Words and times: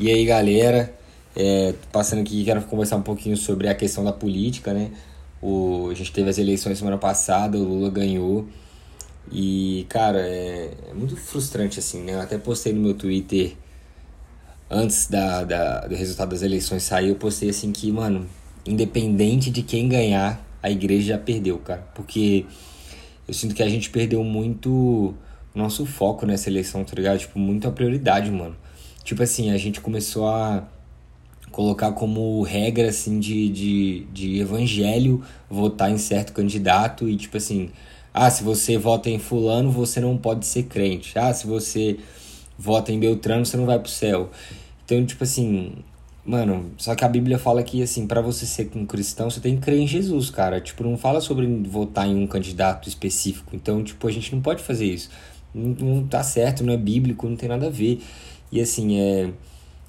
E 0.00 0.10
aí, 0.10 0.24
galera, 0.24 0.94
é, 1.36 1.74
passando 1.92 2.22
aqui, 2.22 2.42
quero 2.42 2.62
conversar 2.62 2.96
um 2.96 3.02
pouquinho 3.02 3.36
sobre 3.36 3.68
a 3.68 3.74
questão 3.74 4.02
da 4.02 4.10
política, 4.10 4.72
né? 4.72 4.92
O, 5.42 5.90
a 5.90 5.94
gente 5.94 6.10
teve 6.10 6.30
as 6.30 6.38
eleições 6.38 6.78
semana 6.78 6.96
passada, 6.96 7.58
o 7.58 7.62
Lula 7.62 7.90
ganhou. 7.90 8.48
E, 9.30 9.84
cara, 9.90 10.18
é, 10.20 10.70
é 10.90 10.94
muito 10.94 11.16
frustrante, 11.16 11.78
assim, 11.78 12.02
né? 12.02 12.14
Eu 12.14 12.20
até 12.22 12.38
postei 12.38 12.72
no 12.72 12.80
meu 12.80 12.94
Twitter, 12.94 13.52
antes 14.70 15.06
da, 15.06 15.44
da, 15.44 15.80
do 15.86 15.94
resultado 15.94 16.30
das 16.30 16.40
eleições 16.40 16.82
sair, 16.82 17.10
eu 17.10 17.16
postei 17.16 17.50
assim 17.50 17.70
que, 17.70 17.92
mano, 17.92 18.26
independente 18.64 19.50
de 19.50 19.62
quem 19.62 19.86
ganhar, 19.86 20.42
a 20.62 20.70
igreja 20.70 21.08
já 21.08 21.18
perdeu, 21.18 21.58
cara. 21.58 21.86
Porque 21.94 22.46
eu 23.28 23.34
sinto 23.34 23.54
que 23.54 23.62
a 23.62 23.68
gente 23.68 23.90
perdeu 23.90 24.24
muito 24.24 25.14
nosso 25.54 25.84
foco 25.84 26.24
nessa 26.24 26.48
eleição, 26.48 26.84
tá 26.84 26.94
ligado? 26.96 27.18
Tipo, 27.18 27.38
muito 27.38 27.68
a 27.68 27.70
prioridade, 27.70 28.30
mano. 28.30 28.56
Tipo 29.10 29.24
assim, 29.24 29.50
a 29.50 29.56
gente 29.56 29.80
começou 29.80 30.28
a 30.28 30.62
colocar 31.50 31.90
como 31.90 32.40
regra, 32.42 32.90
assim, 32.90 33.18
de, 33.18 33.48
de, 33.48 34.06
de 34.12 34.38
evangelho 34.38 35.20
votar 35.50 35.90
em 35.90 35.98
certo 35.98 36.32
candidato 36.32 37.08
e, 37.08 37.16
tipo 37.16 37.36
assim, 37.36 37.70
ah, 38.14 38.30
se 38.30 38.44
você 38.44 38.78
vota 38.78 39.10
em 39.10 39.18
fulano, 39.18 39.68
você 39.68 39.98
não 39.98 40.16
pode 40.16 40.46
ser 40.46 40.62
crente. 40.62 41.18
Ah, 41.18 41.34
se 41.34 41.48
você 41.48 41.98
vota 42.56 42.92
em 42.92 43.00
Beltrano, 43.00 43.44
você 43.44 43.56
não 43.56 43.66
vai 43.66 43.80
pro 43.80 43.90
céu. 43.90 44.30
Então, 44.84 45.04
tipo 45.04 45.24
assim, 45.24 45.72
mano, 46.24 46.70
só 46.76 46.94
que 46.94 47.04
a 47.04 47.08
Bíblia 47.08 47.36
fala 47.36 47.64
que, 47.64 47.82
assim, 47.82 48.06
para 48.06 48.20
você 48.20 48.46
ser 48.46 48.70
um 48.76 48.86
cristão, 48.86 49.28
você 49.28 49.40
tem 49.40 49.56
que 49.56 49.62
crer 49.62 49.80
em 49.80 49.88
Jesus, 49.88 50.30
cara. 50.30 50.60
Tipo, 50.60 50.84
não 50.84 50.96
fala 50.96 51.20
sobre 51.20 51.48
votar 51.64 52.06
em 52.06 52.14
um 52.14 52.28
candidato 52.28 52.88
específico. 52.88 53.56
Então, 53.56 53.82
tipo, 53.82 54.06
a 54.06 54.12
gente 54.12 54.32
não 54.32 54.40
pode 54.40 54.62
fazer 54.62 54.86
isso. 54.86 55.10
Não, 55.52 55.70
não 55.84 56.06
tá 56.06 56.22
certo, 56.22 56.62
não 56.62 56.72
é 56.72 56.76
bíblico, 56.76 57.28
não 57.28 57.34
tem 57.34 57.48
nada 57.48 57.66
a 57.66 57.70
ver. 57.70 58.00
E 58.50 58.60
assim, 58.60 59.00
é. 59.00 59.30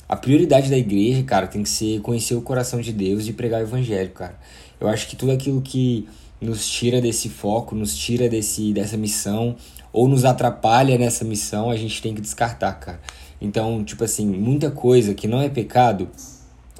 A 0.08 0.16
prioridade 0.16 0.70
da 0.70 0.78
igreja, 0.78 1.24
cara, 1.24 1.48
tem 1.48 1.64
que 1.64 1.70
ser 1.70 2.02
conhecer 2.02 2.36
o 2.36 2.42
coração 2.42 2.82
de 2.82 2.92
Deus 2.92 3.28
e 3.28 3.34
pregar 3.34 3.62
o 3.62 3.64
evangelho, 3.64 4.12
cara. 4.12 4.38
Eu 4.80 4.90
acho 4.90 5.08
que 5.08 5.16
tudo 5.16 5.32
aquilo 5.32 5.62
que 5.62 6.08
nos 6.42 6.68
tira 6.70 7.00
desse 7.00 7.30
foco, 7.30 7.76
nos 7.76 7.96
tira 7.96 8.28
desse, 8.28 8.74
dessa 8.74 8.98
missão, 8.98 9.56
ou 9.94 10.10
nos 10.10 10.26
atrapalha 10.26 10.98
nessa 10.98 11.24
missão, 11.24 11.70
a 11.70 11.78
gente 11.78 12.02
tem 12.02 12.14
que 12.14 12.20
descartar, 12.20 12.74
cara. 12.74 13.00
Então, 13.40 13.84
tipo 13.84 14.04
assim, 14.04 14.26
muita 14.26 14.70
coisa 14.70 15.14
que 15.14 15.28
não 15.28 15.42
é 15.42 15.48
pecado, 15.48 16.10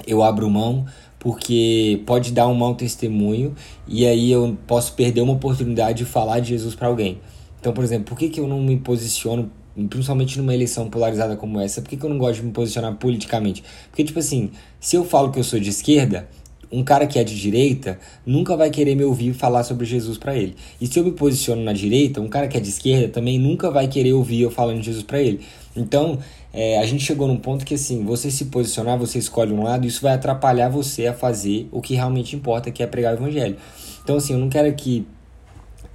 eu 0.06 0.22
abro 0.22 0.48
mão 0.50 0.86
porque 1.18 2.02
pode 2.04 2.32
dar 2.32 2.48
um 2.48 2.54
mau 2.54 2.74
testemunho 2.74 3.54
e 3.86 4.04
aí 4.04 4.32
eu 4.32 4.58
posso 4.66 4.92
perder 4.94 5.20
uma 5.20 5.34
oportunidade 5.34 5.98
de 5.98 6.04
falar 6.04 6.40
de 6.40 6.48
Jesus 6.48 6.74
para 6.74 6.88
alguém. 6.88 7.20
Então, 7.60 7.72
por 7.72 7.84
exemplo, 7.84 8.06
por 8.06 8.18
que, 8.18 8.28
que 8.28 8.40
eu 8.40 8.48
não 8.48 8.60
me 8.60 8.76
posiciono, 8.76 9.48
principalmente 9.88 10.38
numa 10.38 10.54
eleição 10.54 10.88
polarizada 10.88 11.36
como 11.36 11.60
essa, 11.60 11.80
por 11.80 11.88
que, 11.88 11.96
que 11.96 12.04
eu 12.04 12.10
não 12.10 12.18
gosto 12.18 12.40
de 12.40 12.46
me 12.46 12.52
posicionar 12.52 12.94
politicamente? 12.96 13.62
Porque, 13.88 14.04
tipo 14.04 14.18
assim, 14.18 14.50
se 14.80 14.96
eu 14.96 15.04
falo 15.04 15.30
que 15.30 15.38
eu 15.38 15.44
sou 15.44 15.58
de 15.58 15.70
esquerda, 15.70 16.28
um 16.72 16.82
cara 16.82 17.06
que 17.06 17.18
é 17.18 17.24
de 17.24 17.38
direita 17.38 17.98
nunca 18.24 18.56
vai 18.56 18.70
querer 18.70 18.94
me 18.94 19.04
ouvir 19.04 19.34
falar 19.34 19.62
sobre 19.62 19.84
Jesus 19.84 20.16
para 20.16 20.34
ele. 20.34 20.56
E 20.80 20.86
se 20.86 20.98
eu 20.98 21.04
me 21.04 21.12
posiciono 21.12 21.62
na 21.62 21.72
direita, 21.72 22.20
um 22.20 22.28
cara 22.28 22.48
que 22.48 22.56
é 22.56 22.60
de 22.60 22.70
esquerda 22.70 23.08
também 23.08 23.38
nunca 23.38 23.70
vai 23.70 23.86
querer 23.86 24.14
ouvir 24.14 24.40
eu 24.40 24.50
falando 24.50 24.78
de 24.78 24.86
Jesus 24.86 25.04
para 25.04 25.20
ele. 25.20 25.40
Então, 25.76 26.18
é, 26.52 26.78
a 26.78 26.86
gente 26.86 27.04
chegou 27.04 27.28
num 27.28 27.36
ponto 27.36 27.64
que 27.64 27.74
assim, 27.74 28.04
você 28.04 28.30
se 28.30 28.46
posicionar, 28.46 28.98
você 28.98 29.18
escolhe 29.18 29.52
um 29.52 29.62
lado, 29.62 29.86
isso 29.86 30.00
vai 30.00 30.14
atrapalhar 30.14 30.70
você 30.70 31.06
a 31.06 31.12
fazer 31.12 31.68
o 31.70 31.80
que 31.80 31.94
realmente 31.94 32.34
importa, 32.34 32.70
que 32.70 32.82
é 32.82 32.86
pregar 32.86 33.14
o 33.14 33.16
evangelho. 33.18 33.56
Então, 34.02 34.16
assim, 34.16 34.32
eu 34.32 34.38
não 34.38 34.48
quero 34.48 34.68
aqui 34.68 35.06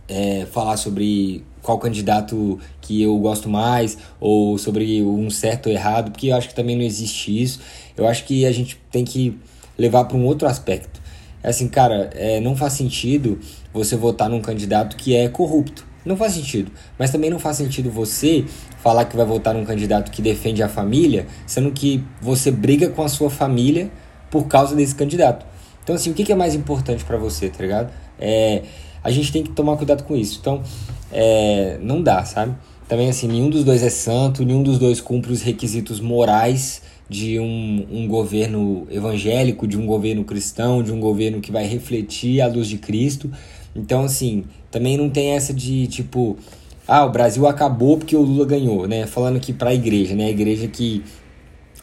é, 0.07 0.45
falar 0.51 0.77
sobre 0.77 1.43
qual 1.61 1.77
candidato 1.79 2.59
que 2.79 3.01
eu 3.01 3.17
gosto 3.17 3.49
mais 3.49 3.97
ou 4.19 4.57
sobre 4.57 5.03
um 5.03 5.29
certo 5.29 5.67
ou 5.67 5.73
errado, 5.73 6.11
porque 6.11 6.27
eu 6.27 6.35
acho 6.35 6.49
que 6.49 6.55
também 6.55 6.75
não 6.75 6.83
existe 6.83 7.41
isso. 7.41 7.59
Eu 7.95 8.07
acho 8.07 8.23
que 8.23 8.45
a 8.45 8.51
gente 8.51 8.79
tem 8.91 9.03
que 9.03 9.37
levar 9.77 10.05
para 10.05 10.17
um 10.17 10.25
outro 10.25 10.47
aspecto. 10.47 11.01
É 11.43 11.49
assim, 11.49 11.67
cara, 11.67 12.09
é, 12.13 12.39
não 12.39 12.55
faz 12.55 12.73
sentido 12.73 13.39
você 13.73 13.95
votar 13.95 14.29
num 14.29 14.41
candidato 14.41 14.95
que 14.95 15.15
é 15.15 15.27
corrupto. 15.29 15.85
Não 16.05 16.15
faz 16.15 16.33
sentido. 16.33 16.71
Mas 16.97 17.11
também 17.11 17.29
não 17.29 17.37
faz 17.37 17.57
sentido 17.57 17.91
você 17.91 18.45
falar 18.77 19.05
que 19.05 19.17
vai 19.17 19.25
votar 19.25 19.53
num 19.53 19.65
candidato 19.65 20.09
que 20.09 20.21
defende 20.21 20.63
a 20.63 20.69
família, 20.69 21.27
sendo 21.45 21.71
que 21.71 22.03
você 22.21 22.49
briga 22.49 22.89
com 22.89 23.03
a 23.03 23.09
sua 23.09 23.29
família 23.29 23.91
por 24.31 24.47
causa 24.47 24.73
desse 24.75 24.95
candidato. 24.95 25.45
Então, 25.83 25.95
assim, 25.95 26.11
o 26.11 26.13
que 26.13 26.31
é 26.31 26.35
mais 26.35 26.55
importante 26.55 27.03
para 27.03 27.17
você, 27.17 27.49
tá 27.49 27.61
ligado? 27.61 27.91
É, 28.19 28.63
a 29.07 29.11
gente 29.11 29.31
tem 29.31 29.41
que 29.41 29.51
tomar 29.51 29.77
cuidado 29.77 30.03
com 30.03 30.17
isso. 30.17 30.37
Então, 30.41 30.61
é, 31.13 31.77
não 31.81 32.01
dá, 32.01 32.25
sabe? 32.25 32.53
Também 32.89 33.07
assim, 33.07 33.25
nenhum 33.25 33.49
dos 33.49 33.63
dois 33.63 33.81
é 33.81 33.89
santo, 33.89 34.43
nenhum 34.43 34.61
dos 34.61 34.77
dois 34.77 34.99
cumpre 34.99 35.31
os 35.31 35.41
requisitos 35.41 36.01
morais 36.01 36.81
de 37.09 37.39
um, 37.39 37.87
um 37.89 38.05
governo 38.05 38.85
evangélico, 38.91 39.65
de 39.65 39.77
um 39.77 39.85
governo 39.85 40.25
cristão, 40.25 40.83
de 40.83 40.91
um 40.91 40.99
governo 40.99 41.39
que 41.39 41.53
vai 41.53 41.65
refletir 41.65 42.41
a 42.41 42.47
luz 42.47 42.67
de 42.67 42.77
Cristo. 42.77 43.31
Então, 43.73 44.03
assim, 44.03 44.43
também 44.69 44.97
não 44.97 45.09
tem 45.09 45.29
essa 45.29 45.53
de 45.53 45.87
tipo, 45.87 46.37
ah, 46.85 47.05
o 47.05 47.09
Brasil 47.09 47.47
acabou 47.47 47.97
porque 47.97 48.15
o 48.15 48.21
Lula 48.21 48.45
ganhou, 48.45 48.89
né? 48.89 49.07
Falando 49.07 49.37
aqui 49.37 49.53
para 49.53 49.69
a 49.69 49.73
igreja, 49.73 50.15
né? 50.15 50.25
A 50.25 50.29
igreja 50.31 50.67
que 50.67 51.01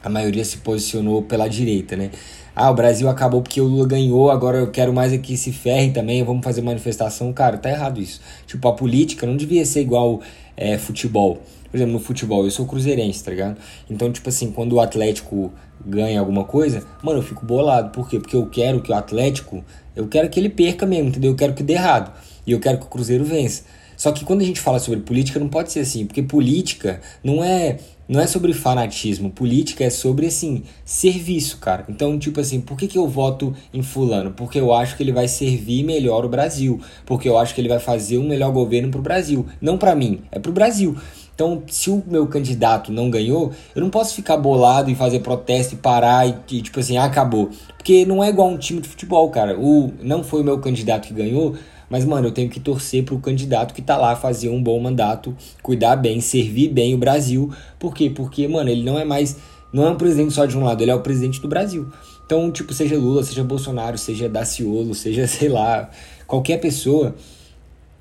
a 0.04 0.10
maioria 0.10 0.44
se 0.44 0.58
posicionou 0.58 1.22
pela 1.22 1.48
direita, 1.48 1.96
né? 1.96 2.10
Ah, 2.54 2.70
o 2.70 2.74
Brasil 2.74 3.08
acabou 3.08 3.42
porque 3.42 3.60
o 3.60 3.64
Lula 3.64 3.88
ganhou, 3.88 4.30
agora 4.30 4.58
eu 4.58 4.70
quero 4.70 4.92
mais 4.92 5.12
é 5.12 5.18
que 5.18 5.36
se 5.36 5.50
ferre 5.50 5.90
também, 5.90 6.22
vamos 6.22 6.44
fazer 6.44 6.62
manifestação. 6.62 7.32
Cara, 7.32 7.56
tá 7.56 7.70
errado 7.70 8.00
isso. 8.00 8.20
Tipo, 8.46 8.68
a 8.68 8.72
política 8.74 9.26
não 9.26 9.36
devia 9.36 9.64
ser 9.64 9.80
igual 9.80 10.20
é, 10.56 10.78
futebol. 10.78 11.40
Por 11.68 11.78
exemplo, 11.78 11.94
no 11.94 11.98
futebol, 11.98 12.44
eu 12.44 12.50
sou 12.52 12.66
cruzeirense, 12.66 13.24
tá 13.24 13.32
ligado? 13.32 13.56
Então, 13.90 14.12
tipo 14.12 14.28
assim, 14.28 14.52
quando 14.52 14.74
o 14.74 14.80
Atlético 14.80 15.52
ganha 15.84 16.20
alguma 16.20 16.44
coisa, 16.44 16.84
mano, 17.02 17.18
eu 17.18 17.22
fico 17.22 17.44
bolado. 17.44 17.90
Por 17.90 18.08
quê? 18.08 18.20
Porque 18.20 18.36
eu 18.36 18.46
quero 18.46 18.80
que 18.80 18.92
o 18.92 18.94
Atlético, 18.94 19.64
eu 19.96 20.06
quero 20.06 20.28
que 20.28 20.38
ele 20.38 20.48
perca 20.48 20.86
mesmo, 20.86 21.08
entendeu? 21.08 21.32
Eu 21.32 21.36
quero 21.36 21.54
que 21.54 21.62
dê 21.64 21.72
errado. 21.72 22.12
E 22.46 22.52
eu 22.52 22.60
quero 22.60 22.78
que 22.78 22.84
o 22.84 22.88
Cruzeiro 22.88 23.24
vença. 23.24 23.64
Só 23.96 24.12
que 24.12 24.24
quando 24.24 24.42
a 24.42 24.44
gente 24.44 24.60
fala 24.60 24.78
sobre 24.78 25.00
política, 25.00 25.38
não 25.38 25.48
pode 25.48 25.72
ser 25.72 25.80
assim, 25.80 26.06
porque 26.06 26.22
política 26.22 27.00
não 27.22 27.42
é 27.42 27.78
não 28.08 28.20
é 28.20 28.26
sobre 28.26 28.52
fanatismo, 28.52 29.30
política 29.30 29.84
é 29.84 29.90
sobre, 29.90 30.26
assim, 30.26 30.62
serviço, 30.84 31.58
cara. 31.58 31.86
Então, 31.88 32.18
tipo 32.18 32.38
assim, 32.38 32.60
por 32.60 32.76
que, 32.76 32.86
que 32.86 32.98
eu 32.98 33.08
voto 33.08 33.54
em 33.72 33.82
fulano? 33.82 34.32
Porque 34.32 34.60
eu 34.60 34.74
acho 34.74 34.96
que 34.96 35.02
ele 35.02 35.12
vai 35.12 35.26
servir 35.26 35.82
melhor 35.82 36.24
o 36.24 36.28
Brasil. 36.28 36.80
Porque 37.06 37.28
eu 37.28 37.38
acho 37.38 37.54
que 37.54 37.60
ele 37.60 37.68
vai 37.68 37.78
fazer 37.78 38.18
um 38.18 38.28
melhor 38.28 38.52
governo 38.52 38.90
pro 38.90 39.00
Brasil. 39.00 39.46
Não 39.60 39.78
para 39.78 39.94
mim, 39.94 40.20
é 40.30 40.38
pro 40.38 40.52
Brasil. 40.52 40.96
Então, 41.34 41.62
se 41.66 41.90
o 41.90 42.02
meu 42.06 42.26
candidato 42.28 42.92
não 42.92 43.10
ganhou, 43.10 43.52
eu 43.74 43.82
não 43.82 43.90
posso 43.90 44.14
ficar 44.14 44.36
bolado 44.36 44.88
e 44.90 44.94
fazer 44.94 45.18
protesto 45.18 45.74
e 45.74 45.78
parar 45.78 46.28
e, 46.28 46.36
e 46.52 46.62
tipo 46.62 46.78
assim, 46.78 46.96
ah, 46.96 47.04
acabou. 47.04 47.50
Porque 47.76 48.06
não 48.06 48.22
é 48.22 48.28
igual 48.28 48.48
um 48.48 48.56
time 48.56 48.80
de 48.80 48.88
futebol, 48.88 49.28
cara. 49.30 49.58
O, 49.58 49.92
não 50.00 50.22
foi 50.22 50.42
o 50.42 50.44
meu 50.44 50.58
candidato 50.60 51.08
que 51.08 51.14
ganhou, 51.14 51.56
mas, 51.94 52.04
mano, 52.04 52.26
eu 52.26 52.32
tenho 52.32 52.50
que 52.50 52.58
torcer 52.58 53.04
pro 53.04 53.20
candidato 53.20 53.72
que 53.72 53.80
tá 53.80 53.96
lá 53.96 54.16
fazer 54.16 54.48
um 54.48 54.60
bom 54.60 54.80
mandato, 54.80 55.32
cuidar 55.62 55.94
bem, 55.94 56.20
servir 56.20 56.70
bem 56.70 56.92
o 56.92 56.98
Brasil. 56.98 57.54
Por 57.78 57.94
quê? 57.94 58.10
Porque, 58.10 58.48
mano, 58.48 58.68
ele 58.68 58.82
não 58.82 58.98
é 58.98 59.04
mais. 59.04 59.36
Não 59.72 59.86
é 59.86 59.90
um 59.90 59.94
presidente 59.94 60.34
só 60.34 60.44
de 60.44 60.58
um 60.58 60.64
lado, 60.64 60.82
ele 60.82 60.90
é 60.90 60.94
o 60.96 61.02
presidente 61.02 61.40
do 61.40 61.46
Brasil. 61.46 61.88
Então, 62.26 62.50
tipo, 62.50 62.74
seja 62.74 62.98
Lula, 62.98 63.22
seja 63.22 63.44
Bolsonaro, 63.44 63.96
seja 63.96 64.28
Daciolo, 64.28 64.92
seja, 64.92 65.24
sei 65.30 65.48
lá, 65.48 65.88
qualquer 66.26 66.58
pessoa. 66.58 67.14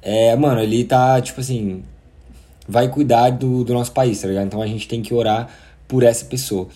É, 0.02 0.36
mano, 0.36 0.60
ele 0.60 0.84
tá, 0.86 1.22
tipo 1.22 1.40
assim. 1.40 1.84
Vai 2.68 2.88
cuidar 2.88 3.30
do, 3.30 3.64
do 3.64 3.76
nosso 3.76 3.92
país, 3.92 4.20
tá 4.20 4.28
ligado? 4.28 4.48
Então 4.48 4.62
a 4.64 4.66
gente 4.66 4.88
tem 4.88 5.04
que 5.04 5.14
orar 5.14 5.48
por 5.88 6.02
essa 6.02 6.26
pessoa. 6.26 6.68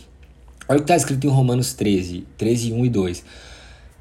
Olha 0.69 0.77
o 0.77 0.81
que 0.81 0.87
tá 0.87 0.95
escrito 0.95 1.25
em 1.25 1.31
Romanos 1.31 1.73
13, 1.73 2.27
13, 2.37 2.73
1 2.73 2.85
e 2.85 2.89
2 2.89 3.23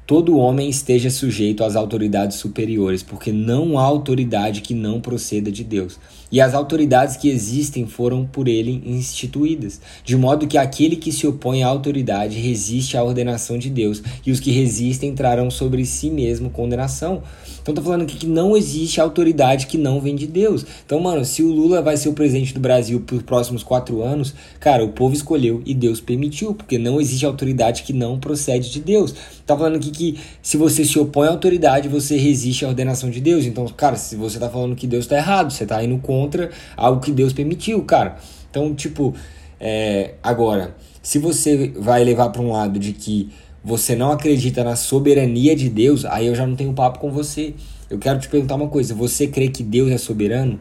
todo 0.07 0.37
homem 0.37 0.69
esteja 0.69 1.09
sujeito 1.09 1.65
às 1.65 1.75
autoridades 1.75 2.37
superiores, 2.37 3.03
porque 3.03 3.29
não 3.29 3.77
há 3.77 3.83
autoridade 3.83 4.61
que 4.61 4.73
não 4.73 5.01
proceda 5.01 5.51
de 5.51 5.65
Deus. 5.65 5.99
E 6.31 6.39
as 6.39 6.53
autoridades 6.53 7.17
que 7.17 7.29
existem 7.29 7.85
foram 7.85 8.25
por 8.25 8.47
ele 8.47 8.81
instituídas, 8.85 9.81
de 10.03 10.15
modo 10.15 10.47
que 10.47 10.57
aquele 10.57 10.95
que 10.95 11.11
se 11.11 11.27
opõe 11.27 11.63
à 11.63 11.67
autoridade 11.67 12.39
resiste 12.39 12.97
à 12.97 13.03
ordenação 13.03 13.57
de 13.57 13.69
Deus, 13.69 14.01
e 14.25 14.31
os 14.31 14.39
que 14.39 14.51
resistem 14.51 15.13
trarão 15.13 15.51
sobre 15.51 15.85
si 15.85 16.09
mesmo 16.09 16.49
condenação. 16.49 17.21
Então 17.61 17.75
tô 17.75 17.81
falando 17.81 18.03
aqui 18.03 18.15
que 18.15 18.27
não 18.27 18.55
existe 18.55 19.01
autoridade 19.01 19.67
que 19.67 19.77
não 19.77 19.99
vem 19.99 20.15
de 20.15 20.25
Deus. 20.25 20.65
Então, 20.85 21.01
mano, 21.01 21.25
se 21.25 21.43
o 21.43 21.51
Lula 21.51 21.81
vai 21.81 21.97
ser 21.97 22.07
o 22.07 22.13
presidente 22.13 22.53
do 22.53 22.61
Brasil 22.61 23.01
por 23.01 23.21
próximos 23.23 23.61
quatro 23.61 24.01
anos, 24.01 24.33
cara, 24.59 24.85
o 24.85 24.93
povo 24.93 25.13
escolheu 25.13 25.61
e 25.65 25.73
Deus 25.73 25.99
permitiu, 25.99 26.53
porque 26.53 26.77
não 26.77 27.01
existe 27.01 27.25
autoridade 27.25 27.83
que 27.83 27.91
não 27.91 28.19
procede 28.19 28.69
de 28.69 28.79
Deus. 28.79 29.13
Tá 29.45 29.57
falando 29.57 29.75
aqui 29.75 29.91
que 29.97 30.19
se 30.41 30.57
você 30.57 30.85
se 30.85 30.97
opõe 30.99 31.27
à 31.27 31.31
autoridade, 31.31 31.87
você 31.87 32.17
resiste 32.17 32.63
à 32.63 32.69
ordenação 32.69 33.09
de 33.09 33.19
Deus. 33.19 33.45
Então, 33.45 33.65
cara, 33.67 33.95
se 33.95 34.15
você 34.15 34.39
tá 34.39 34.49
falando 34.49 34.75
que 34.75 34.87
Deus 34.87 35.07
tá 35.07 35.17
errado, 35.17 35.51
você 35.51 35.65
tá 35.65 35.83
indo 35.83 35.97
contra 35.97 36.51
algo 36.75 37.01
que 37.01 37.11
Deus 37.11 37.33
permitiu, 37.33 37.83
cara. 37.83 38.17
Então, 38.49 38.73
tipo, 38.73 39.13
é, 39.59 40.15
agora, 40.21 40.75
se 41.01 41.19
você 41.19 41.73
vai 41.75 42.03
levar 42.03 42.29
para 42.29 42.41
um 42.41 42.51
lado 42.51 42.79
de 42.79 42.93
que 42.93 43.29
você 43.63 43.95
não 43.95 44.11
acredita 44.11 44.63
na 44.63 44.75
soberania 44.75 45.55
de 45.55 45.69
Deus, 45.69 46.05
aí 46.05 46.27
eu 46.27 46.35
já 46.35 46.45
não 46.45 46.55
tenho 46.55 46.73
papo 46.73 46.99
com 46.99 47.11
você. 47.11 47.53
Eu 47.89 47.97
quero 47.97 48.19
te 48.19 48.29
perguntar 48.29 48.55
uma 48.55 48.67
coisa: 48.67 48.93
você 48.93 49.27
crê 49.27 49.49
que 49.49 49.63
Deus 49.63 49.91
é 49.91 49.97
soberano? 49.97 50.59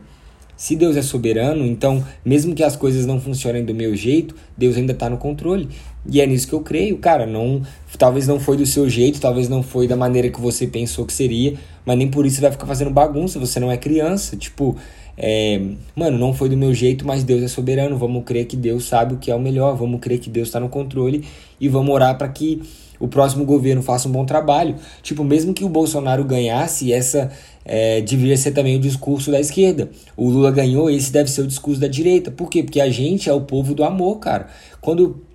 Se 0.56 0.74
Deus 0.74 0.96
é 0.96 1.02
soberano, 1.02 1.66
então, 1.66 2.02
mesmo 2.24 2.54
que 2.54 2.64
as 2.64 2.74
coisas 2.74 3.04
não 3.04 3.20
funcionem 3.20 3.62
do 3.62 3.74
meu 3.74 3.94
jeito, 3.94 4.34
Deus 4.56 4.76
ainda 4.76 4.92
está 4.92 5.10
no 5.10 5.18
controle. 5.18 5.68
E 6.10 6.20
é 6.20 6.26
nisso 6.26 6.46
que 6.46 6.52
eu 6.52 6.60
creio, 6.60 6.98
cara. 6.98 7.26
Não, 7.26 7.62
talvez 7.98 8.26
não 8.26 8.38
foi 8.38 8.56
do 8.56 8.66
seu 8.66 8.88
jeito, 8.88 9.20
talvez 9.20 9.48
não 9.48 9.62
foi 9.62 9.88
da 9.88 9.96
maneira 9.96 10.28
que 10.30 10.40
você 10.40 10.66
pensou 10.66 11.04
que 11.04 11.12
seria, 11.12 11.54
mas 11.84 11.98
nem 11.98 12.08
por 12.08 12.24
isso 12.26 12.36
você 12.36 12.42
vai 12.42 12.52
ficar 12.52 12.66
fazendo 12.66 12.90
bagunça. 12.90 13.38
Você 13.38 13.58
não 13.58 13.70
é 13.70 13.76
criança. 13.76 14.36
Tipo, 14.36 14.76
é, 15.16 15.60
mano, 15.94 16.18
não 16.18 16.34
foi 16.34 16.48
do 16.48 16.56
meu 16.56 16.74
jeito, 16.74 17.06
mas 17.06 17.24
Deus 17.24 17.42
é 17.42 17.48
soberano. 17.48 17.96
Vamos 17.96 18.24
crer 18.24 18.46
que 18.46 18.56
Deus 18.56 18.84
sabe 18.84 19.14
o 19.14 19.18
que 19.18 19.30
é 19.30 19.34
o 19.34 19.40
melhor. 19.40 19.76
Vamos 19.76 20.00
crer 20.00 20.18
que 20.18 20.30
Deus 20.30 20.48
está 20.48 20.60
no 20.60 20.68
controle 20.68 21.24
e 21.60 21.68
vamos 21.68 21.94
orar 21.94 22.16
para 22.16 22.28
que 22.28 22.62
o 22.98 23.08
próximo 23.08 23.44
governo 23.44 23.82
faça 23.82 24.08
um 24.08 24.12
bom 24.12 24.24
trabalho. 24.24 24.76
Tipo, 25.02 25.24
mesmo 25.24 25.52
que 25.52 25.64
o 25.64 25.68
Bolsonaro 25.68 26.24
ganhasse, 26.24 26.92
essa 26.92 27.30
é, 27.64 28.00
deveria 28.00 28.36
ser 28.36 28.52
também 28.52 28.76
o 28.76 28.80
discurso 28.80 29.30
da 29.30 29.40
esquerda. 29.40 29.90
O 30.16 30.28
Lula 30.28 30.50
ganhou, 30.50 30.88
esse 30.90 31.12
deve 31.12 31.30
ser 31.30 31.42
o 31.42 31.46
discurso 31.46 31.80
da 31.80 31.88
direita. 31.88 32.30
Por 32.30 32.48
quê? 32.48 32.62
Porque 32.62 32.80
a 32.80 32.88
gente 32.88 33.28
é 33.28 33.32
o 33.32 33.40
povo 33.40 33.74
do 33.74 33.84
amor, 33.84 34.18
cara. 34.18 34.48
Quando 34.80 35.25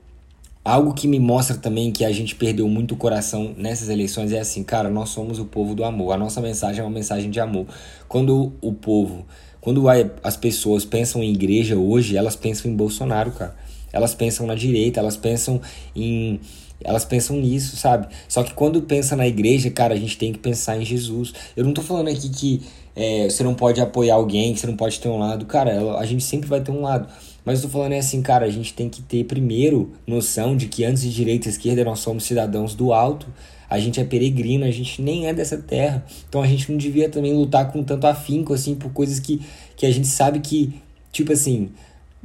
algo 0.63 0.93
que 0.93 1.07
me 1.07 1.19
mostra 1.19 1.57
também 1.57 1.91
que 1.91 2.05
a 2.05 2.11
gente 2.11 2.35
perdeu 2.35 2.67
muito 2.67 2.93
o 2.93 2.97
coração 2.97 3.53
nessas 3.57 3.89
eleições 3.89 4.31
é 4.31 4.39
assim, 4.39 4.63
cara, 4.63 4.89
nós 4.89 5.09
somos 5.09 5.39
o 5.39 5.45
povo 5.45 5.73
do 5.73 5.83
amor. 5.83 6.13
A 6.13 6.17
nossa 6.17 6.39
mensagem 6.39 6.81
é 6.81 6.83
uma 6.83 6.91
mensagem 6.91 7.29
de 7.29 7.39
amor. 7.39 7.65
Quando 8.07 8.53
o 8.61 8.71
povo, 8.71 9.25
quando 9.59 9.85
as 10.23 10.37
pessoas 10.37 10.85
pensam 10.85 11.23
em 11.23 11.31
igreja 11.33 11.75
hoje, 11.75 12.15
elas 12.15 12.35
pensam 12.35 12.69
em 12.69 12.75
Bolsonaro, 12.75 13.31
cara. 13.31 13.55
Elas 13.91 14.13
pensam 14.13 14.47
na 14.47 14.55
direita, 14.55 14.99
elas 14.99 15.17
pensam 15.17 15.59
em 15.95 16.39
elas 16.83 17.05
pensam 17.05 17.37
nisso, 17.37 17.77
sabe? 17.77 18.07
Só 18.27 18.43
que 18.43 18.53
quando 18.53 18.81
pensa 18.81 19.15
na 19.15 19.27
igreja, 19.27 19.69
cara, 19.69 19.93
a 19.93 19.97
gente 19.97 20.17
tem 20.17 20.31
que 20.31 20.39
pensar 20.39 20.77
em 20.77 20.85
Jesus. 20.85 21.33
Eu 21.55 21.63
não 21.63 21.73
tô 21.73 21.81
falando 21.81 22.09
aqui 22.09 22.29
que 22.29 22.61
é, 22.95 23.29
você 23.29 23.43
não 23.43 23.53
pode 23.53 23.79
apoiar 23.79 24.15
alguém, 24.15 24.53
que 24.53 24.59
você 24.59 24.67
não 24.67 24.75
pode 24.75 24.99
ter 24.99 25.07
um 25.07 25.17
lado. 25.17 25.45
Cara, 25.45 25.97
a 25.97 26.05
gente 26.05 26.23
sempre 26.23 26.47
vai 26.47 26.61
ter 26.61 26.71
um 26.71 26.81
lado. 26.81 27.07
Mas 27.43 27.59
eu 27.59 27.69
tô 27.69 27.73
falando 27.73 27.93
é 27.93 27.99
assim, 27.99 28.21
cara, 28.21 28.45
a 28.45 28.49
gente 28.49 28.73
tem 28.73 28.87
que 28.87 29.01
ter 29.01 29.23
primeiro 29.23 29.91
noção 30.05 30.55
de 30.55 30.67
que 30.67 30.83
antes 30.83 31.01
de 31.01 31.11
direita 31.11 31.47
e 31.47 31.51
esquerda 31.51 31.83
nós 31.83 31.99
somos 31.99 32.23
cidadãos 32.23 32.75
do 32.75 32.93
alto. 32.93 33.27
A 33.69 33.79
gente 33.79 33.99
é 33.99 34.03
peregrino, 34.03 34.65
a 34.65 34.71
gente 34.71 35.01
nem 35.01 35.27
é 35.27 35.33
dessa 35.33 35.57
terra. 35.57 36.05
Então 36.27 36.41
a 36.41 36.47
gente 36.47 36.69
não 36.69 36.77
devia 36.77 37.09
também 37.09 37.33
lutar 37.33 37.71
com 37.71 37.81
tanto 37.83 38.05
afinco, 38.05 38.53
assim, 38.53 38.75
por 38.75 38.91
coisas 38.91 39.19
que, 39.19 39.41
que 39.75 39.85
a 39.85 39.91
gente 39.91 40.07
sabe 40.07 40.39
que, 40.39 40.73
tipo 41.11 41.31
assim, 41.31 41.69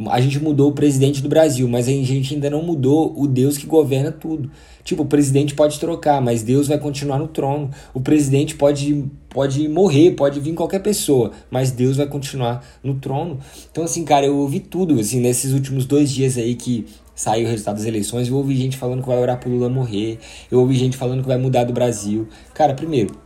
a 0.08 0.20
gente 0.20 0.38
mudou 0.38 0.70
o 0.70 0.72
presidente 0.72 1.22
do 1.22 1.28
Brasil, 1.28 1.66
mas 1.68 1.88
a 1.88 1.90
gente 1.90 2.34
ainda 2.34 2.50
não 2.50 2.62
mudou 2.62 3.14
o 3.16 3.26
Deus 3.26 3.56
que 3.56 3.66
governa 3.66 4.12
tudo. 4.12 4.50
Tipo, 4.84 5.04
o 5.04 5.06
presidente 5.06 5.54
pode 5.54 5.80
trocar, 5.80 6.20
mas 6.20 6.42
Deus 6.42 6.68
vai 6.68 6.78
continuar 6.78 7.18
no 7.18 7.26
trono. 7.26 7.70
O 7.94 8.00
presidente 8.00 8.54
pode, 8.54 9.04
pode 9.30 9.66
morrer, 9.68 10.10
pode 10.12 10.38
vir 10.38 10.54
qualquer 10.54 10.80
pessoa, 10.80 11.32
mas 11.50 11.70
Deus 11.70 11.96
vai 11.96 12.06
continuar 12.06 12.64
no 12.84 12.94
trono. 12.96 13.38
Então, 13.70 13.84
assim, 13.84 14.04
cara, 14.04 14.26
eu 14.26 14.36
ouvi 14.36 14.60
tudo, 14.60 15.00
assim, 15.00 15.18
nesses 15.18 15.52
últimos 15.52 15.86
dois 15.86 16.10
dias 16.10 16.36
aí 16.36 16.54
que 16.54 16.86
saiu 17.14 17.46
o 17.46 17.50
resultado 17.50 17.76
das 17.76 17.86
eleições, 17.86 18.28
eu 18.28 18.36
ouvi 18.36 18.54
gente 18.54 18.76
falando 18.76 19.00
que 19.00 19.08
vai 19.08 19.18
orar 19.18 19.40
pro 19.40 19.48
Lula 19.48 19.70
morrer, 19.70 20.18
eu 20.50 20.60
ouvi 20.60 20.76
gente 20.76 20.98
falando 20.98 21.22
que 21.22 21.28
vai 21.28 21.38
mudar 21.38 21.64
do 21.64 21.72
Brasil. 21.72 22.28
Cara, 22.52 22.74
primeiro, 22.74 23.16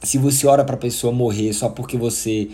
se 0.00 0.16
você 0.16 0.46
ora 0.46 0.64
pra 0.64 0.76
pessoa 0.76 1.12
morrer 1.12 1.52
só 1.52 1.68
porque 1.68 1.96
você 1.96 2.48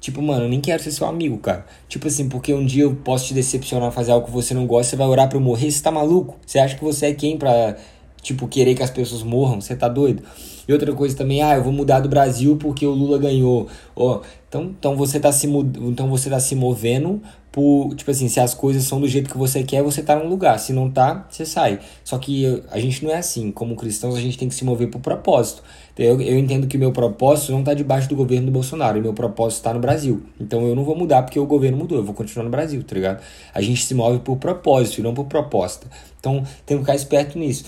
Tipo, 0.00 0.22
mano, 0.22 0.44
eu 0.44 0.48
nem 0.48 0.60
quero 0.60 0.82
ser 0.82 0.92
seu 0.92 1.06
amigo, 1.06 1.38
cara. 1.38 1.66
Tipo 1.88 2.06
assim, 2.06 2.28
porque 2.28 2.54
um 2.54 2.64
dia 2.64 2.84
eu 2.84 2.94
posso 2.94 3.26
te 3.26 3.34
decepcionar, 3.34 3.90
fazer 3.90 4.12
algo 4.12 4.26
que 4.26 4.32
você 4.32 4.54
não 4.54 4.66
gosta, 4.66 4.90
você 4.90 4.96
vai 4.96 5.08
orar 5.08 5.28
pra 5.28 5.36
eu 5.36 5.42
morrer, 5.42 5.70
você 5.70 5.82
tá 5.82 5.90
maluco? 5.90 6.36
Você 6.46 6.58
acha 6.58 6.76
que 6.76 6.84
você 6.84 7.06
é 7.06 7.14
quem 7.14 7.36
pra, 7.36 7.76
tipo, 8.22 8.46
querer 8.46 8.74
que 8.74 8.82
as 8.82 8.90
pessoas 8.90 9.22
morram? 9.22 9.60
Você 9.60 9.74
tá 9.74 9.88
doido? 9.88 10.22
E 10.68 10.72
outra 10.72 10.92
coisa 10.92 11.16
também, 11.16 11.40
ah, 11.40 11.56
eu 11.56 11.64
vou 11.64 11.72
mudar 11.72 12.00
do 12.00 12.10
Brasil 12.10 12.56
porque 12.56 12.86
o 12.86 12.90
Lula 12.90 13.18
ganhou. 13.18 13.66
Ó, 13.96 14.20
então, 14.48 14.64
então 14.78 14.96
você 14.96 15.18
tá 15.18 15.32
se 15.32 15.46
então 15.46 16.08
você 16.08 16.28
tá 16.28 16.38
se 16.38 16.54
movendo 16.54 17.22
por, 17.50 17.94
tipo 17.94 18.10
assim, 18.10 18.28
se 18.28 18.38
as 18.38 18.54
coisas 18.54 18.84
são 18.84 19.00
do 19.00 19.08
jeito 19.08 19.30
que 19.30 19.38
você 19.38 19.62
quer, 19.62 19.82
você 19.82 20.02
tá 20.02 20.14
num 20.14 20.28
lugar. 20.28 20.58
Se 20.58 20.74
não 20.74 20.90
tá, 20.90 21.26
você 21.30 21.46
sai. 21.46 21.80
Só 22.04 22.18
que 22.18 22.62
a 22.70 22.78
gente 22.78 23.02
não 23.02 23.10
é 23.10 23.16
assim. 23.16 23.50
Como 23.50 23.74
cristãos, 23.74 24.14
a 24.14 24.20
gente 24.20 24.36
tem 24.36 24.46
que 24.46 24.54
se 24.54 24.64
mover 24.64 24.88
por 24.90 25.00
propósito. 25.00 25.62
Eu, 25.96 26.20
eu 26.20 26.38
entendo 26.38 26.66
que 26.66 26.76
o 26.76 26.80
meu 26.80 26.92
propósito 26.92 27.50
não 27.50 27.60
está 27.60 27.74
debaixo 27.74 28.08
do 28.08 28.14
governo 28.14 28.46
do 28.46 28.52
Bolsonaro, 28.52 28.98
o 28.98 29.02
meu 29.02 29.14
propósito 29.14 29.58
está 29.58 29.74
no 29.74 29.80
Brasil. 29.80 30.22
Então 30.38 30.66
eu 30.68 30.74
não 30.76 30.84
vou 30.84 30.94
mudar 30.94 31.22
porque 31.22 31.40
o 31.40 31.46
governo 31.46 31.76
mudou, 31.78 31.98
eu 31.98 32.04
vou 32.04 32.14
continuar 32.14 32.44
no 32.44 32.50
Brasil, 32.50 32.84
tá 32.84 32.94
ligado? 32.94 33.22
A 33.52 33.60
gente 33.60 33.84
se 33.84 33.94
move 33.94 34.20
por 34.20 34.36
propósito 34.36 35.00
e 35.00 35.02
não 35.02 35.12
por 35.12 35.24
proposta. 35.24 35.88
Então 36.20 36.44
tem 36.64 36.76
que 36.76 36.84
ficar 36.84 36.94
esperto 36.94 37.38
nisso. 37.38 37.64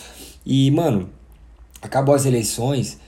E, 0.47 0.71
mano, 0.71 1.09
acabou 1.81 2.15
as 2.15 2.27
eleições, 2.27 2.99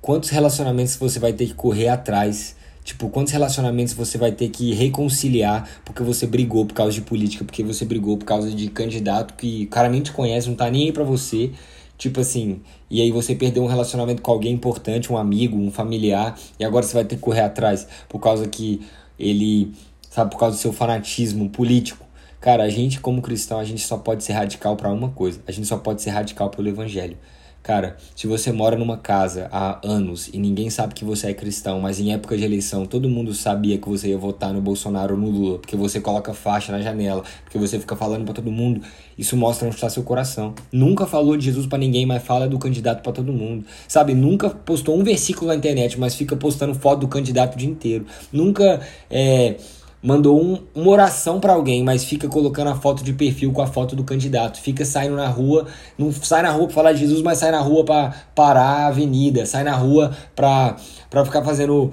quantos 0.00 0.30
relacionamentos 0.30 0.96
você 0.96 1.18
vai 1.18 1.32
ter 1.32 1.46
que 1.46 1.54
correr 1.54 1.88
atrás? 1.88 2.56
Tipo, 2.82 3.08
quantos 3.08 3.32
relacionamentos 3.32 3.92
você 3.92 4.16
vai 4.16 4.32
ter 4.32 4.48
que 4.48 4.72
reconciliar 4.72 5.68
porque 5.84 6.02
você 6.02 6.26
brigou 6.26 6.64
por 6.64 6.74
causa 6.74 6.92
de 6.92 7.02
política, 7.02 7.44
porque 7.44 7.62
você 7.62 7.84
brigou 7.84 8.16
por 8.16 8.24
causa 8.24 8.50
de 8.50 8.68
candidato 8.68 9.34
que 9.34 9.64
o 9.64 9.68
cara 9.68 9.88
nem 9.88 10.00
te 10.00 10.12
conhece, 10.12 10.48
não 10.48 10.56
tá 10.56 10.70
nem 10.70 10.86
aí 10.86 10.92
pra 10.92 11.04
você. 11.04 11.52
Tipo 11.98 12.20
assim, 12.20 12.62
e 12.88 13.02
aí 13.02 13.10
você 13.10 13.34
perdeu 13.34 13.62
um 13.62 13.66
relacionamento 13.66 14.22
com 14.22 14.32
alguém 14.32 14.54
importante, 14.54 15.12
um 15.12 15.18
amigo, 15.18 15.58
um 15.58 15.70
familiar, 15.70 16.34
e 16.58 16.64
agora 16.64 16.84
você 16.84 16.94
vai 16.94 17.04
ter 17.04 17.16
que 17.16 17.20
correr 17.20 17.42
atrás 17.42 17.86
por 18.08 18.18
causa 18.18 18.48
que 18.48 18.80
ele, 19.18 19.72
sabe, 20.08 20.30
por 20.30 20.38
causa 20.38 20.56
do 20.56 20.60
seu 20.60 20.72
fanatismo 20.72 21.50
político. 21.50 22.06
Cara, 22.40 22.64
a 22.64 22.70
gente 22.70 23.00
como 23.00 23.20
cristão, 23.20 23.58
a 23.58 23.64
gente 23.64 23.86
só 23.86 23.98
pode 23.98 24.24
ser 24.24 24.32
radical 24.32 24.74
para 24.76 24.90
uma 24.90 25.10
coisa. 25.10 25.42
A 25.46 25.52
gente 25.52 25.68
só 25.68 25.76
pode 25.76 26.00
ser 26.00 26.08
radical 26.08 26.48
pelo 26.48 26.68
evangelho. 26.68 27.18
Cara, 27.62 27.98
se 28.16 28.26
você 28.26 28.50
mora 28.50 28.74
numa 28.74 28.96
casa 28.96 29.46
há 29.52 29.78
anos 29.86 30.28
e 30.32 30.38
ninguém 30.38 30.70
sabe 30.70 30.94
que 30.94 31.04
você 31.04 31.28
é 31.28 31.34
cristão, 31.34 31.78
mas 31.78 32.00
em 32.00 32.12
época 32.12 32.34
de 32.34 32.42
eleição 32.42 32.86
todo 32.86 33.06
mundo 33.06 33.34
sabia 33.34 33.76
que 33.76 33.86
você 33.86 34.08
ia 34.08 34.16
votar 34.16 34.50
no 34.52 34.62
Bolsonaro 34.62 35.14
ou 35.14 35.20
no 35.20 35.28
Lula, 35.28 35.58
porque 35.58 35.76
você 35.76 36.00
coloca 36.00 36.32
faixa 36.32 36.72
na 36.72 36.80
janela, 36.80 37.22
porque 37.44 37.58
você 37.58 37.78
fica 37.78 37.94
falando 37.94 38.24
para 38.24 38.32
todo 38.32 38.50
mundo, 38.50 38.80
isso 39.18 39.36
mostra 39.36 39.66
onde 39.66 39.74
está 39.74 39.90
seu 39.90 40.02
coração. 40.02 40.54
Nunca 40.72 41.06
falou 41.06 41.36
de 41.36 41.44
Jesus 41.44 41.66
para 41.66 41.78
ninguém, 41.78 42.06
mas 42.06 42.22
fala 42.22 42.48
do 42.48 42.58
candidato 42.58 43.02
para 43.02 43.12
todo 43.12 43.30
mundo. 43.30 43.66
Sabe, 43.86 44.14
nunca 44.14 44.48
postou 44.48 44.98
um 44.98 45.04
versículo 45.04 45.48
na 45.48 45.54
internet, 45.54 46.00
mas 46.00 46.14
fica 46.14 46.34
postando 46.34 46.74
foto 46.74 47.00
do 47.00 47.08
candidato 47.08 47.56
o 47.56 47.58
dia 47.58 47.68
inteiro. 47.68 48.06
Nunca 48.32 48.80
é 49.10 49.56
mandou 50.02 50.42
um, 50.42 50.58
uma 50.74 50.90
oração 50.90 51.40
para 51.40 51.52
alguém, 51.52 51.82
mas 51.82 52.04
fica 52.04 52.28
colocando 52.28 52.68
a 52.68 52.74
foto 52.74 53.04
de 53.04 53.12
perfil 53.12 53.52
com 53.52 53.62
a 53.62 53.66
foto 53.66 53.94
do 53.94 54.04
candidato, 54.04 54.60
fica 54.60 54.84
saindo 54.84 55.16
na 55.16 55.28
rua, 55.28 55.66
não 55.98 56.10
sai 56.12 56.42
na 56.42 56.50
rua 56.50 56.66
para 56.66 56.74
falar 56.74 56.92
de 56.92 57.00
Jesus, 57.00 57.22
mas 57.22 57.38
sai 57.38 57.50
na 57.50 57.60
rua 57.60 57.84
para 57.84 58.10
parar 58.34 58.84
a 58.84 58.86
avenida, 58.86 59.44
sai 59.44 59.64
na 59.64 59.74
rua 59.74 60.16
para 60.34 60.76
ficar 61.24 61.42
fazendo 61.42 61.90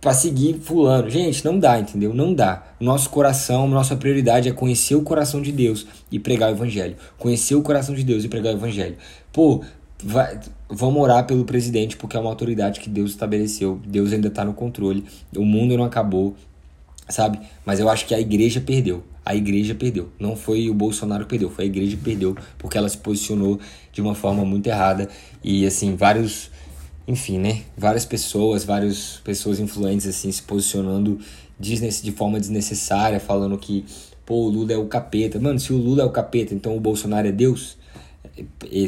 para 0.00 0.12
seguir 0.14 0.54
fulano. 0.60 1.10
Gente, 1.10 1.44
não 1.44 1.58
dá, 1.58 1.78
entendeu? 1.78 2.14
Não 2.14 2.32
dá. 2.32 2.62
Nosso 2.78 3.10
coração, 3.10 3.66
nossa 3.66 3.96
prioridade 3.96 4.48
é 4.48 4.52
conhecer 4.52 4.94
o 4.94 5.02
coração 5.02 5.42
de 5.42 5.50
Deus 5.50 5.86
e 6.10 6.18
pregar 6.18 6.50
o 6.50 6.54
evangelho. 6.54 6.96
Conhecer 7.18 7.54
o 7.54 7.62
coração 7.62 7.94
de 7.94 8.04
Deus 8.04 8.24
e 8.24 8.28
pregar 8.28 8.54
o 8.54 8.56
evangelho. 8.56 8.96
Pô, 9.32 9.62
vai, 10.02 10.38
vamos 10.68 11.02
orar 11.02 11.26
pelo 11.26 11.44
presidente 11.44 11.96
porque 11.96 12.16
é 12.16 12.20
uma 12.20 12.30
autoridade 12.30 12.78
que 12.78 12.88
Deus 12.88 13.10
estabeleceu. 13.10 13.80
Deus 13.84 14.12
ainda 14.12 14.28
está 14.28 14.44
no 14.44 14.54
controle. 14.54 15.04
O 15.36 15.44
mundo 15.44 15.76
não 15.76 15.84
acabou 15.84 16.36
sabe? 17.08 17.40
Mas 17.64 17.80
eu 17.80 17.88
acho 17.88 18.06
que 18.06 18.14
a 18.14 18.20
igreja 18.20 18.60
perdeu. 18.60 19.02
A 19.24 19.34
igreja 19.34 19.74
perdeu. 19.74 20.08
Não 20.18 20.36
foi 20.36 20.70
o 20.70 20.74
Bolsonaro 20.74 21.24
que 21.24 21.30
perdeu, 21.30 21.50
foi 21.50 21.64
a 21.64 21.66
igreja 21.66 21.96
que 21.96 22.02
perdeu, 22.02 22.36
porque 22.56 22.78
ela 22.78 22.88
se 22.88 22.96
posicionou 22.96 23.58
de 23.92 24.00
uma 24.00 24.14
forma 24.14 24.44
muito 24.44 24.66
errada. 24.66 25.08
E 25.42 25.66
assim, 25.66 25.94
vários. 25.96 26.50
Enfim, 27.06 27.38
né? 27.38 27.62
Várias 27.76 28.04
pessoas, 28.04 28.64
várias 28.64 29.20
pessoas 29.24 29.58
influentes 29.58 30.06
assim 30.06 30.30
se 30.30 30.42
posicionando 30.42 31.18
de 31.58 32.12
forma 32.12 32.38
desnecessária, 32.38 33.18
falando 33.18 33.56
que, 33.58 33.84
pô, 34.24 34.46
o 34.46 34.48
Lula 34.48 34.72
é 34.72 34.76
o 34.76 34.86
capeta. 34.86 35.40
Mano, 35.40 35.58
se 35.58 35.72
o 35.72 35.76
Lula 35.76 36.02
é 36.02 36.04
o 36.04 36.10
capeta, 36.10 36.54
então 36.54 36.76
o 36.76 36.80
Bolsonaro 36.80 37.26
é 37.26 37.32
Deus? 37.32 37.76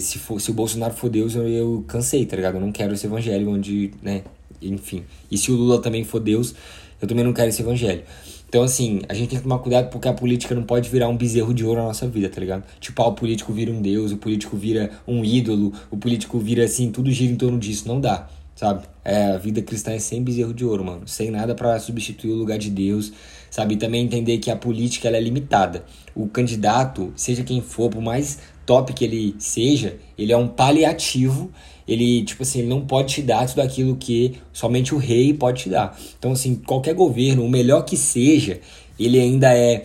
Se, 0.00 0.18
for, 0.18 0.40
se 0.40 0.50
o 0.50 0.54
Bolsonaro 0.54 0.94
for 0.94 1.08
Deus, 1.08 1.34
eu, 1.34 1.48
eu 1.48 1.84
cansei, 1.88 2.24
tá 2.24 2.36
ligado? 2.36 2.56
Eu 2.56 2.60
não 2.60 2.70
quero 2.70 2.94
esse 2.94 3.06
evangelho 3.06 3.50
onde, 3.50 3.90
né? 4.02 4.22
Enfim. 4.62 5.02
E 5.30 5.36
se 5.36 5.50
o 5.50 5.56
Lula 5.56 5.80
também 5.80 6.04
for 6.04 6.20
Deus, 6.20 6.54
eu 7.00 7.08
também 7.08 7.24
não 7.24 7.32
quero 7.32 7.48
esse 7.48 7.62
evangelho. 7.62 8.02
Então, 8.50 8.64
assim, 8.64 9.00
a 9.08 9.14
gente 9.14 9.28
tem 9.28 9.38
que 9.38 9.44
tomar 9.44 9.60
cuidado 9.60 9.90
porque 9.90 10.08
a 10.08 10.12
política 10.12 10.56
não 10.56 10.64
pode 10.64 10.90
virar 10.90 11.08
um 11.08 11.16
bezerro 11.16 11.54
de 11.54 11.64
ouro 11.64 11.80
na 11.80 11.86
nossa 11.86 12.08
vida, 12.08 12.28
tá 12.28 12.40
ligado? 12.40 12.64
Tipo, 12.80 13.00
ah, 13.02 13.06
o 13.06 13.12
político 13.12 13.52
vira 13.52 13.70
um 13.70 13.80
deus, 13.80 14.10
o 14.10 14.16
político 14.16 14.56
vira 14.56 14.90
um 15.06 15.24
ídolo, 15.24 15.72
o 15.88 15.96
político 15.96 16.36
vira 16.40 16.64
assim, 16.64 16.90
tudo 16.90 17.12
gira 17.12 17.32
em 17.32 17.36
torno 17.36 17.58
disso. 17.60 17.86
Não 17.86 18.00
dá, 18.00 18.28
sabe? 18.56 18.86
É, 19.04 19.26
a 19.26 19.38
vida 19.38 19.62
cristã 19.62 19.92
é 19.92 20.00
sem 20.00 20.20
bezerro 20.20 20.52
de 20.52 20.64
ouro, 20.64 20.84
mano. 20.84 21.06
Sem 21.06 21.30
nada 21.30 21.54
para 21.54 21.78
substituir 21.78 22.32
o 22.32 22.34
lugar 22.34 22.58
de 22.58 22.70
Deus, 22.70 23.12
sabe? 23.48 23.74
E 23.74 23.76
também 23.76 24.04
entender 24.04 24.38
que 24.38 24.50
a 24.50 24.56
política 24.56 25.06
ela 25.06 25.16
é 25.16 25.20
limitada. 25.20 25.84
O 26.12 26.26
candidato, 26.26 27.12
seja 27.14 27.44
quem 27.44 27.60
for, 27.60 27.88
por 27.88 28.02
mais 28.02 28.40
top 28.66 28.92
que 28.92 29.04
ele 29.04 29.36
seja, 29.38 29.96
ele 30.18 30.32
é 30.32 30.36
um 30.36 30.48
paliativo 30.48 31.52
ele, 31.90 32.22
tipo 32.24 32.44
assim, 32.44 32.60
ele 32.60 32.68
não 32.68 32.86
pode 32.86 33.14
te 33.14 33.22
dar 33.22 33.46
tudo 33.48 33.60
aquilo 33.60 33.96
que 33.96 34.36
somente 34.52 34.94
o 34.94 34.98
rei 34.98 35.34
pode 35.34 35.64
te 35.64 35.68
dar. 35.68 35.98
Então, 36.16 36.30
assim, 36.30 36.54
qualquer 36.54 36.94
governo, 36.94 37.44
o 37.44 37.50
melhor 37.50 37.82
que 37.82 37.96
seja, 37.96 38.60
ele 38.96 39.18
ainda 39.18 39.52
é 39.52 39.82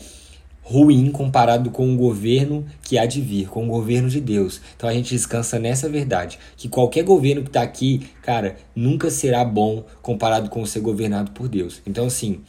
ruim 0.61 1.11
comparado 1.11 1.71
com 1.71 1.91
o 1.93 1.97
governo 1.97 2.65
que 2.83 2.97
há 2.97 3.07
de 3.07 3.21
vir, 3.21 3.47
com 3.47 3.65
o 3.65 3.69
governo 3.69 4.07
de 4.07 4.19
Deus. 4.19 4.61
Então 4.75 4.89
a 4.89 4.93
gente 4.93 5.13
descansa 5.13 5.59
nessa 5.59 5.87
verdade, 5.87 6.39
que 6.57 6.67
qualquer 6.67 7.03
governo 7.03 7.43
que 7.43 7.49
está 7.49 7.61
aqui, 7.61 8.07
cara, 8.23 8.57
nunca 8.75 9.11
será 9.11 9.45
bom 9.45 9.85
comparado 10.01 10.49
com 10.49 10.65
ser 10.65 10.79
governado 10.79 11.31
por 11.31 11.47
Deus. 11.47 11.83
Então 11.85 12.07
assim, 12.07 12.41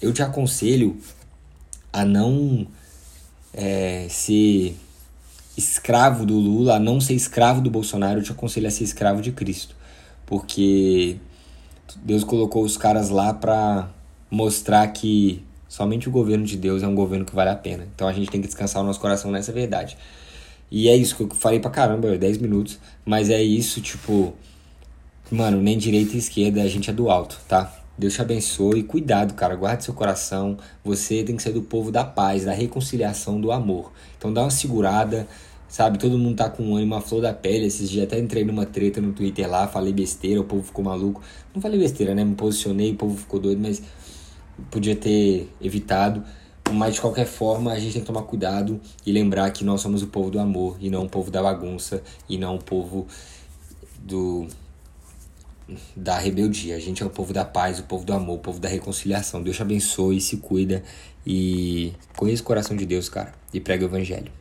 eu 0.00 0.10
te 0.10 0.22
aconselho 0.22 0.96
a 1.92 2.02
não 2.02 2.66
é, 3.52 4.06
ser 4.08 4.74
escravo 5.58 6.24
do 6.24 6.34
Lula, 6.38 6.76
a 6.76 6.78
não 6.78 7.00
ser 7.00 7.14
escravo 7.14 7.60
do 7.60 7.70
Bolsonaro, 7.70 8.20
eu 8.20 8.22
te 8.22 8.32
aconselho 8.32 8.68
a 8.68 8.70
ser 8.70 8.84
escravo 8.84 9.20
de 9.20 9.32
Cristo. 9.32 9.74
Porque 10.24 11.16
Deus 11.96 12.22
colocou 12.22 12.62
os 12.62 12.76
caras 12.76 13.10
lá 13.10 13.34
para 13.34 13.90
mostrar 14.30 14.86
que 14.88 15.42
somente 15.68 16.08
o 16.08 16.12
governo 16.12 16.44
de 16.44 16.56
Deus 16.56 16.82
é 16.82 16.86
um 16.86 16.94
governo 16.94 17.24
que 17.24 17.34
vale 17.34 17.50
a 17.50 17.56
pena. 17.56 17.86
Então 17.94 18.06
a 18.06 18.12
gente 18.12 18.30
tem 18.30 18.40
que 18.40 18.46
descansar 18.46 18.82
o 18.82 18.86
nosso 18.86 19.00
coração 19.00 19.30
nessa 19.30 19.52
verdade. 19.52 19.98
E 20.70 20.88
é 20.88 20.94
isso 20.94 21.16
que 21.16 21.22
eu 21.22 21.30
falei 21.30 21.58
pra 21.58 21.70
caramba, 21.70 22.16
10 22.16 22.38
minutos. 22.38 22.78
Mas 23.04 23.30
é 23.30 23.42
isso, 23.42 23.80
tipo. 23.80 24.34
Mano, 25.30 25.60
nem 25.60 25.76
direita 25.76 26.14
e 26.14 26.18
esquerda, 26.18 26.62
a 26.62 26.68
gente 26.68 26.88
é 26.88 26.92
do 26.92 27.10
alto, 27.10 27.38
tá? 27.46 27.70
Deus 27.98 28.14
te 28.14 28.22
abençoe. 28.22 28.84
Cuidado, 28.84 29.34
cara. 29.34 29.56
Guarde 29.56 29.82
seu 29.82 29.92
coração. 29.92 30.56
Você 30.84 31.24
tem 31.24 31.34
que 31.36 31.42
ser 31.42 31.52
do 31.52 31.62
povo 31.62 31.90
da 31.90 32.04
paz, 32.04 32.44
da 32.44 32.52
reconciliação, 32.52 33.40
do 33.40 33.50
amor. 33.50 33.92
Então 34.16 34.32
dá 34.32 34.42
uma 34.42 34.50
segurada, 34.50 35.26
sabe? 35.68 35.98
Todo 35.98 36.16
mundo 36.16 36.36
tá 36.36 36.48
com 36.48 36.62
um 36.62 36.76
ânimo, 36.76 36.94
uma 36.94 37.00
flor 37.00 37.20
da 37.20 37.34
pele. 37.34 37.66
Esses 37.66 37.90
dias 37.90 38.04
até 38.04 38.16
entrei 38.16 38.44
numa 38.44 38.64
treta 38.64 39.00
no 39.00 39.12
Twitter 39.12 39.50
lá, 39.50 39.66
falei 39.66 39.92
besteira, 39.92 40.40
o 40.40 40.44
povo 40.44 40.62
ficou 40.62 40.84
maluco. 40.84 41.20
Não 41.52 41.60
falei 41.60 41.76
besteira, 41.76 42.14
né? 42.14 42.24
Me 42.24 42.36
posicionei, 42.36 42.92
o 42.92 42.94
povo 42.94 43.16
ficou 43.16 43.40
doido, 43.40 43.60
mas 43.60 43.82
podia 44.70 44.94
ter 44.94 45.52
evitado. 45.60 46.22
Mas 46.72 46.94
de 46.94 47.00
qualquer 47.00 47.26
forma, 47.26 47.72
a 47.72 47.78
gente 47.80 47.94
tem 47.94 48.02
que 48.02 48.06
tomar 48.06 48.22
cuidado 48.22 48.80
e 49.04 49.10
lembrar 49.10 49.50
que 49.50 49.64
nós 49.64 49.80
somos 49.80 50.02
o 50.02 50.06
povo 50.06 50.30
do 50.30 50.38
amor 50.38 50.76
e 50.78 50.88
não 50.88 51.04
o 51.04 51.08
povo 51.08 51.30
da 51.30 51.42
bagunça 51.42 52.02
e 52.28 52.38
não 52.38 52.56
o 52.56 52.62
povo 52.62 53.06
do 53.98 54.46
da 55.96 56.18
rebeldia. 56.18 56.76
A 56.76 56.80
gente 56.80 57.02
é 57.02 57.06
o 57.06 57.10
povo 57.10 57.32
da 57.32 57.44
paz, 57.44 57.78
o 57.78 57.84
povo 57.84 58.04
do 58.04 58.12
amor, 58.12 58.36
o 58.36 58.40
povo 58.40 58.58
da 58.58 58.68
reconciliação. 58.68 59.42
Deus 59.42 59.56
te 59.56 59.62
abençoe, 59.62 60.20
se 60.20 60.38
cuida 60.38 60.82
e 61.26 61.92
conheça 62.16 62.42
o 62.42 62.46
coração 62.46 62.76
de 62.76 62.86
Deus, 62.86 63.08
cara, 63.08 63.32
e 63.52 63.60
prega 63.60 63.84
o 63.84 63.88
evangelho. 63.88 64.32